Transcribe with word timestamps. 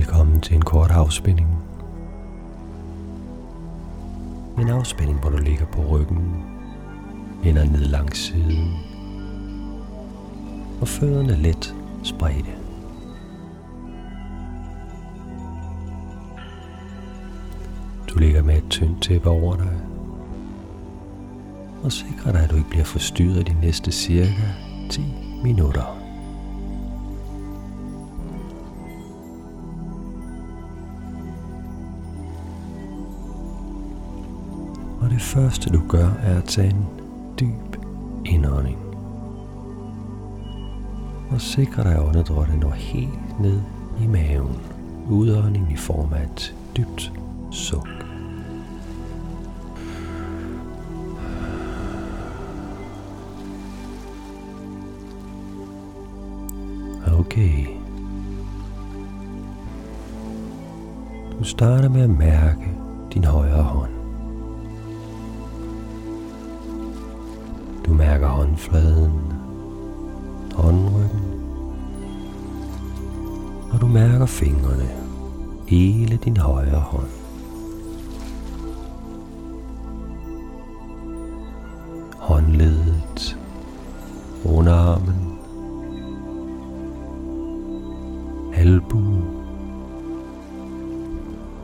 Velkommen 0.00 0.40
til 0.40 0.56
en 0.56 0.62
kort 0.62 0.90
afspænding. 0.90 1.48
En 4.60 4.68
afspænding, 4.68 5.20
hvor 5.20 5.30
du 5.30 5.36
ligger 5.36 5.66
på 5.66 5.82
ryggen, 5.82 6.44
hænder 7.42 7.64
ned 7.64 7.84
langs 7.84 8.18
siden, 8.18 8.76
og 10.80 10.88
fødderne 10.88 11.36
let 11.36 11.74
spredte. 12.02 12.50
Du 18.08 18.18
ligger 18.18 18.42
med 18.42 18.56
et 18.56 18.68
tyndt 18.70 19.02
tæppe 19.02 19.30
over 19.30 19.56
dig, 19.56 19.78
og 21.82 21.92
sikrer 21.92 22.32
dig, 22.32 22.40
at 22.40 22.50
du 22.50 22.56
ikke 22.56 22.70
bliver 22.70 22.84
forstyrret 22.84 23.48
de 23.48 23.60
næste 23.60 23.92
cirka 23.92 24.42
10 24.90 25.02
minutter. 25.42 25.99
Og 35.10 35.14
det 35.14 35.22
første 35.22 35.70
du 35.70 35.82
gør 35.88 36.08
er 36.22 36.38
at 36.38 36.44
tage 36.44 36.70
en 36.70 36.86
dyb 37.40 37.76
indånding. 38.24 38.78
Og 41.30 41.40
sikre 41.40 41.84
dig, 41.84 41.92
at 41.92 42.02
åndedrættet 42.02 42.58
når 42.58 42.70
helt 42.70 43.40
ned 43.40 43.60
i 44.02 44.06
maven. 44.06 44.56
Udånding 45.08 45.72
i 45.72 45.76
form 45.76 46.12
af 46.12 46.22
et 46.22 46.54
dybt 46.76 47.12
suk. 47.50 47.88
Okay. 57.18 57.66
Du 61.38 61.44
starter 61.44 61.88
med 61.88 62.02
at 62.02 62.10
mærke 62.10 62.68
din 63.14 63.24
højre 63.24 63.62
hånd. 63.62 63.99
Mærker 68.00 68.28
håndfladen, 68.28 69.32
håndryggen, 70.54 71.20
og 73.72 73.80
du 73.80 73.86
mærker 73.86 74.26
fingrene, 74.26 74.88
hele 75.68 76.16
din 76.16 76.36
højre 76.36 76.80
hånd. 76.80 77.08
Håndledet, 82.18 83.38
underarmen, 84.44 85.38
albuen, 88.54 89.24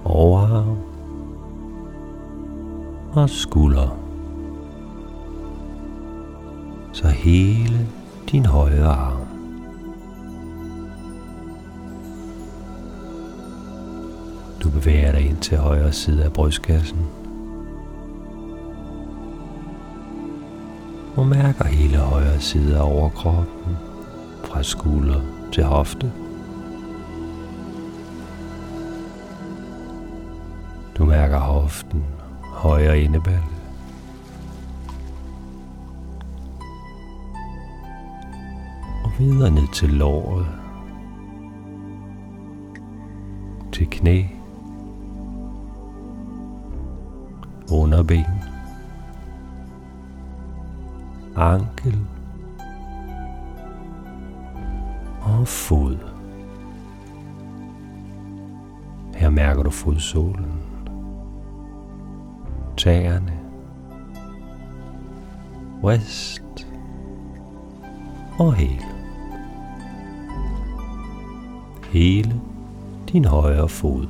overarm 0.04 0.78
og 3.12 3.30
skulder. 3.30 4.05
Så 6.97 7.08
hele 7.08 7.86
din 8.30 8.47
højre 8.47 8.86
arm. 8.86 9.27
Du 14.62 14.70
bevæger 14.70 15.12
dig 15.12 15.20
ind 15.20 15.36
til 15.36 15.58
højre 15.58 15.92
side 15.92 16.25
af 16.25 16.33
brystkassen. 16.33 16.98
Og 21.16 21.27
mærker 21.27 21.64
hele 21.64 21.97
højre 21.97 22.41
side 22.41 22.77
af 22.77 22.83
overkroppen, 22.83 23.77
fra 24.44 24.62
skulder 24.62 25.20
til 25.53 25.65
hofte. 25.65 26.12
Du 30.99 31.04
mærker 31.04 31.38
hoften, 31.38 32.04
højre 32.43 33.00
indeballe. 33.00 33.56
Videre 39.19 39.50
ned 39.50 39.72
til 39.72 39.88
låret. 39.88 40.47
Til 43.72 43.87
knæ. 43.91 44.22
Underben. 47.72 48.25
Ankel. 51.37 52.06
Og 55.22 55.49
fod. 55.49 55.99
Her 59.15 59.31
mærker 59.31 59.62
du 59.62 59.71
fodsålen 59.71 60.66
tæerne, 62.76 63.32
wrist 65.82 66.66
og 68.38 68.55
hæl. 68.55 68.95
Hele 71.96 72.40
din 73.12 73.24
højre 73.24 73.68
fod. 73.68 74.06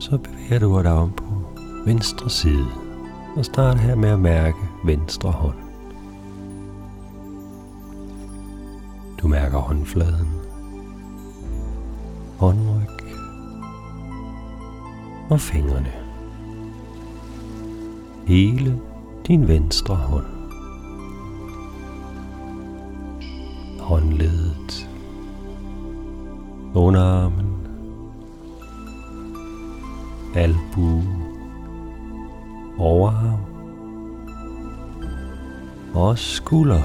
Så 0.00 0.18
bevæger 0.18 0.58
du 0.58 0.82
dig 0.82 0.92
om 0.92 1.12
på 1.12 1.24
venstre 1.84 2.30
side 2.30 2.66
og 3.36 3.44
start 3.44 3.78
her 3.80 3.94
med 3.94 4.08
at 4.08 4.18
mærke 4.18 4.58
venstre 4.84 5.30
hånd. 5.30 5.56
Du 9.20 9.28
mærker 9.28 9.58
håndfladen, 9.58 10.28
håndryg 12.38 12.88
og 15.30 15.40
fingrene. 15.40 15.92
Hele 18.26 18.80
din 19.26 19.48
venstre 19.48 19.94
hånd. 19.94 20.26
Håndledet. 23.80 24.90
Underarmen. 26.74 27.46
Albu. 30.34 31.02
Overarm. 32.78 33.40
Og 35.94 36.18
skulder 36.18 36.82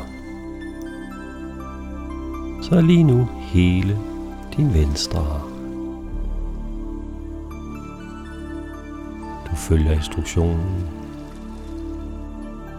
så 2.62 2.82
lige 2.82 3.04
nu 3.04 3.28
hele 3.40 3.98
din 4.58 4.74
venstre 4.74 5.20
arm. 5.20 5.52
Du 9.50 9.56
følger 9.56 9.92
instruktionen. 9.92 11.01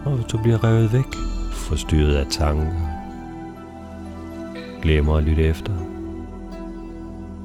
Og 0.04 0.18
du 0.32 0.38
bliver 0.42 0.64
revet 0.64 0.92
væk, 0.92 1.14
forstyrret 1.52 2.14
af 2.14 2.26
tanker, 2.30 2.72
glemmer 4.82 5.16
at 5.16 5.22
lytte 5.22 5.42
efter, 5.42 5.72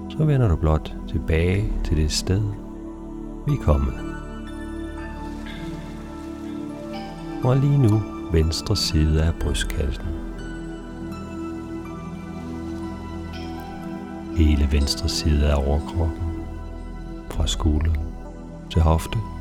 så 0.09 0.25
vender 0.25 0.47
du 0.47 0.55
blot 0.55 0.93
tilbage 1.07 1.73
til 1.83 1.97
det 1.97 2.11
sted, 2.11 2.41
vi 3.47 3.51
er 3.51 3.63
kommet. 3.63 3.93
Og 7.43 7.57
lige 7.57 7.77
nu 7.77 8.01
venstre 8.31 8.75
side 8.75 9.23
af 9.23 9.33
brystkassen. 9.41 10.05
hele 14.37 14.71
venstre 14.71 15.09
side 15.09 15.51
af 15.51 15.67
overkroppen, 15.67 16.45
fra 17.29 17.47
skulder 17.47 17.93
til 18.69 18.81
hofte. 18.81 19.36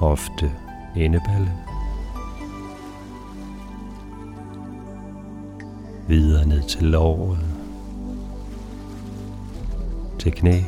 Hofte, 0.00 0.52
endeballe. 0.96 1.52
Videre 6.08 6.46
ned 6.46 6.62
til 6.62 6.82
låret, 6.82 7.38
til 10.18 10.32
knæ, 10.32 10.60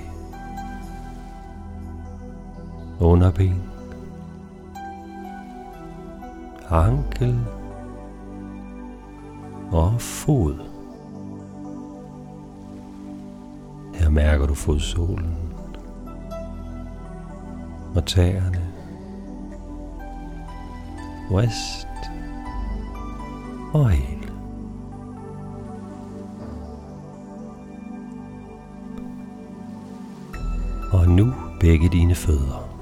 underben, 3.01 3.63
ankel, 6.71 7.41
og 9.71 10.01
fod. 10.01 10.55
Her 13.95 14.09
mærker 14.09 14.47
du 14.47 14.55
fodsålen 14.55 15.37
og 17.95 18.07
tæerne, 18.07 18.62
wrist 21.33 21.87
og 23.73 23.91
hel. 23.91 24.31
Og 30.93 31.09
nu 31.09 31.33
begge 31.61 31.89
dine 31.89 32.15
fødder. 32.15 32.73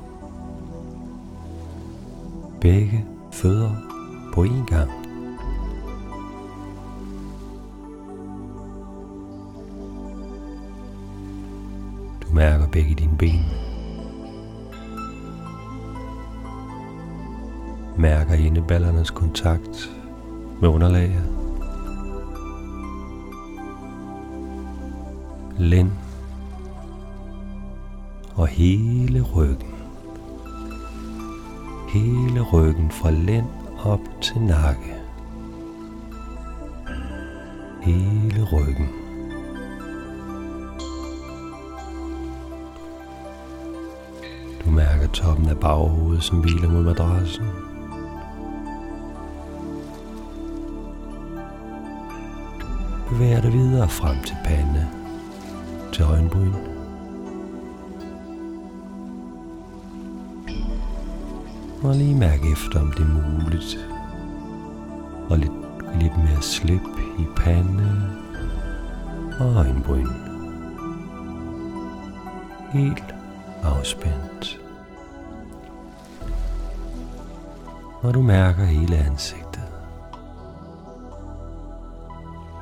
begge 2.61 3.05
fødder 3.33 3.75
på 4.35 4.43
en 4.43 4.67
gang. 4.67 4.91
Du 12.23 12.35
mærker 12.35 12.67
begge 12.67 12.95
dine 12.95 13.17
ben. 13.19 13.70
Mærker 18.01 18.35
indeballernes 18.35 19.11
kontakt 19.11 19.97
med 20.61 20.69
underlaget. 20.69 21.25
Lænd 25.59 25.91
og 28.35 28.47
hele 28.47 29.23
ryggen. 29.23 29.75
Hele 31.89 32.41
ryggen 32.41 32.91
fra 32.91 33.11
lænd 33.11 33.47
op 33.85 34.01
til 34.21 34.41
nakke. 34.41 34.95
Hele 37.83 38.45
ryggen. 38.53 38.89
Du 44.65 44.71
mærker 44.71 45.09
toppen 45.13 45.49
af 45.49 45.59
baghovedet, 45.59 46.23
som 46.23 46.41
hviler 46.41 46.71
mod 46.71 46.83
madrassen. 46.83 47.70
Bevæger 53.21 53.41
dig 53.41 53.53
videre 53.53 53.89
frem 53.89 54.23
til 54.23 54.37
pande, 54.45 54.89
til 55.93 56.05
øjenbryn. 56.05 56.53
Og 61.83 61.95
lige 61.95 62.15
mærke 62.15 62.53
efter, 62.53 62.81
om 62.81 62.93
det 62.93 63.01
er 63.01 63.41
muligt. 63.41 63.89
Og 65.31 65.39
lidt, 65.39 65.53
lidt 66.01 66.17
mere 66.17 66.43
slip 66.43 66.83
i 67.19 67.25
pande 67.37 68.11
og 69.41 69.57
øjenbryn. 69.57 70.09
Helt 72.73 73.15
afspændt. 73.63 74.61
Og 78.03 78.15
du 78.15 78.23
mærker 78.23 78.65
hele 78.65 78.97
ansigtet. 78.97 79.50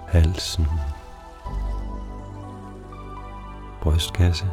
Halsen. 0.08 0.66
Brystkasse. 3.82 4.46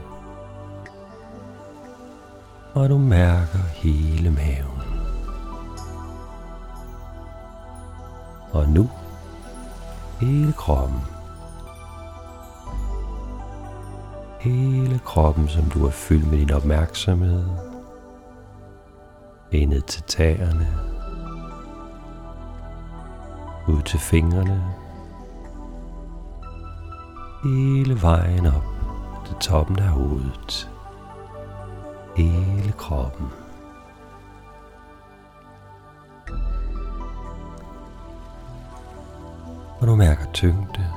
Og 2.74 2.90
du 2.90 2.98
mærker 2.98 3.60
hele 3.74 4.32
maven. 4.32 4.82
Og 8.52 8.70
nu 8.70 8.90
hele 10.20 10.54
kroppen. 10.54 11.00
Hele 14.40 15.00
kroppen, 15.00 15.48
som 15.48 15.64
du 15.70 15.86
er 15.86 15.92
fyldt 15.92 16.32
med 16.32 16.38
din 16.38 16.52
opmærksomhed. 16.52 17.46
Indet 19.52 19.86
til 19.86 20.04
tæerne. 20.04 20.68
Ud 23.68 23.82
til 23.82 24.00
fingrene. 24.00 24.85
Hele 27.46 28.02
vejen 28.02 28.46
op 28.46 28.64
til 29.26 29.36
toppen 29.36 29.80
af 29.80 29.88
hovedet. 29.88 30.70
Hele 32.18 32.72
kroppen. 32.72 33.28
Og 39.80 39.88
du 39.88 39.96
mærker 39.96 40.32
tyngde. 40.34 40.88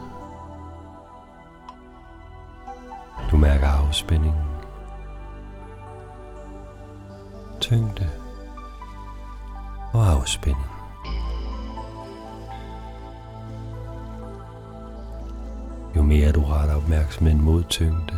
Du 3.31 3.37
mærker 3.37 3.69
afspænding. 3.69 4.37
Tyngde 7.61 8.11
og 9.93 10.07
afspænding. 10.07 10.68
Mere 16.09 16.33
du 16.33 16.45
retter 16.45 16.75
opmærksomheden 16.77 17.43
mod 17.43 17.65
tyngde, 17.65 18.15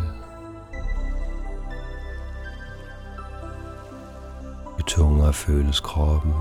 jo 4.78 4.84
tungere 4.87 5.32
føles 5.32 5.81
kroppen. 5.81 6.32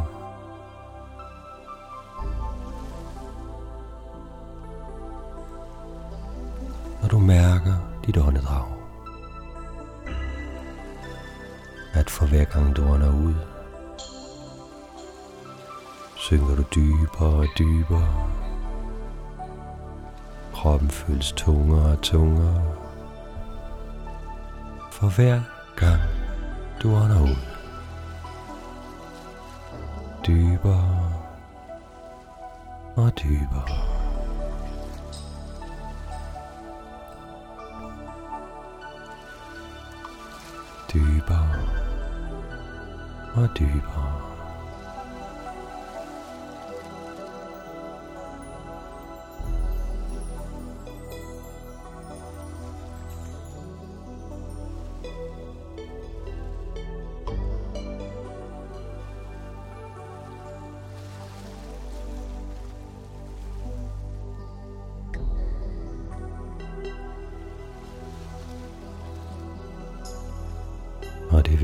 Når 7.02 7.08
du 7.08 7.20
mærker 7.20 7.74
dit 8.06 8.18
åndedrag. 8.18 8.66
At 11.94 12.10
for 12.10 12.26
hver 12.26 12.44
gang 12.44 12.76
du 12.76 12.84
ånder 12.84 13.14
ud, 13.14 13.36
synker 16.16 16.56
du 16.56 16.64
dybere 16.76 17.30
og 17.30 17.48
dybere. 17.58 18.39
Kroppen 20.60 20.90
føles 20.90 21.32
tungere 21.32 21.92
og 21.92 22.02
tungere. 22.02 22.64
For 24.92 25.16
hver 25.16 25.42
gang 25.76 26.02
du 26.84 26.96
ånder 26.96 27.22
ud. 27.22 27.36
Dybere 30.28 31.12
og 32.96 33.12
dybere. 33.24 33.68
Dybere 40.94 41.50
og 43.36 43.50
dybere. 43.60 44.29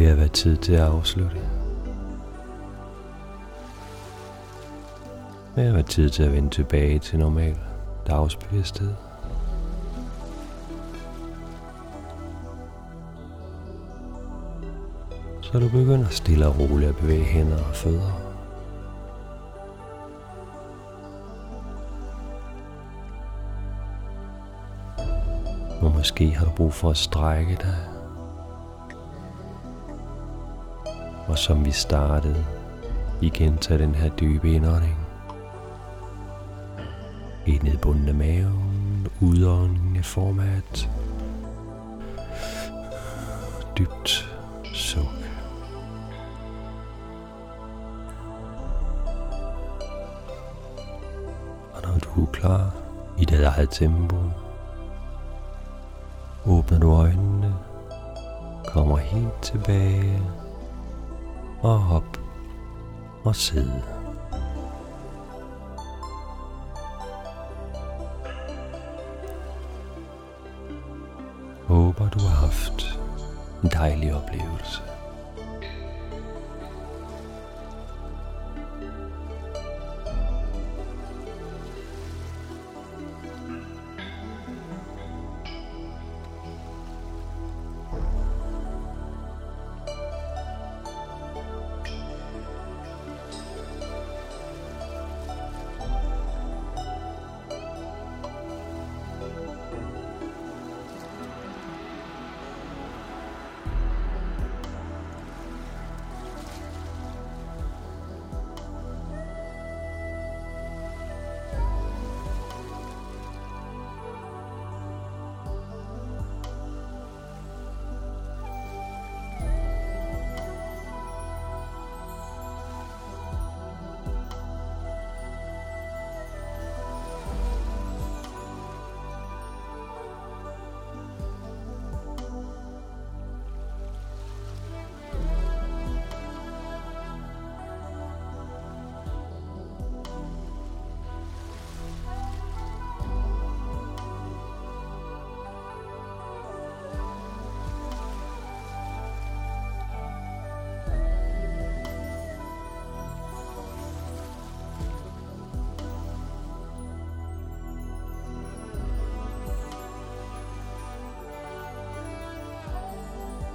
Ved 0.05 0.11
at 0.11 0.17
være 0.17 0.27
tid 0.27 0.57
til 0.57 0.73
at 0.73 0.81
afslutte. 0.81 1.37
Ved 5.55 5.63
at 5.63 5.73
være 5.73 5.83
tid 5.83 6.09
til 6.09 6.23
at 6.23 6.33
vende 6.33 6.49
tilbage 6.49 6.99
til 6.99 7.19
normal 7.19 7.57
dagsbevidsthed. 8.07 8.93
Så 15.41 15.59
du 15.59 15.69
begynder 15.69 16.09
stille 16.09 16.47
og 16.47 16.59
roligt 16.59 16.89
at 16.89 16.95
bevæge 16.95 17.23
hænder 17.23 17.57
og 17.57 17.75
fødder. 17.75 18.21
Og 25.81 25.91
måske 25.91 26.31
har 26.31 26.45
du 26.45 26.51
brug 26.51 26.73
for 26.73 26.89
at 26.89 26.97
strække 26.97 27.55
dig. 27.61 27.94
Og 31.35 31.39
som 31.39 31.65
vi 31.65 31.71
startede, 31.71 32.45
igen 33.21 33.57
tag 33.57 33.79
den 33.79 33.95
her 33.95 34.09
dybe 34.09 34.51
indånding. 34.51 34.97
Helt 37.45 37.63
ned 37.63 37.73
i 37.73 37.77
bunden 37.77 38.07
af 38.07 38.15
maven, 38.15 39.07
udånding 39.21 39.97
i 39.97 40.01
af 40.01 40.89
dybt 43.77 44.35
suk. 44.73 45.05
Og 51.73 51.81
når 51.83 51.99
du 51.99 52.21
er 52.21 52.31
klar 52.31 52.75
i 53.17 53.25
dit 53.25 53.41
eget 53.41 53.69
tempo, 53.71 54.15
åbner 56.45 56.79
du 56.79 56.91
øjnene, 56.91 57.55
kommer 58.67 58.97
helt 58.97 59.41
tilbage 59.41 60.21
og 61.65 61.79
hop 61.79 62.17
og 63.23 63.35
sidde. 63.35 63.81
Håber 71.67 72.09
du 72.09 72.19
har 72.19 72.35
haft 72.45 72.99
en 73.63 73.69
dejlig 73.69 74.15
oplevelse. 74.15 74.94